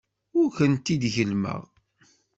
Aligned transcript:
Ur 0.39 0.47
kent-id-gellmeɣ. 0.57 1.61